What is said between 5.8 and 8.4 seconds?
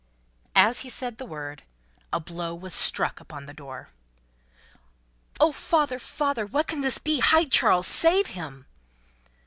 father. What can this be! Hide Charles. Save